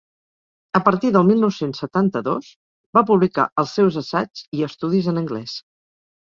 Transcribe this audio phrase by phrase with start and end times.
[0.77, 2.49] A partir del mil nou-cents setanta-dos,
[2.99, 5.59] va publicar els seus assaigs i estudis en anglès.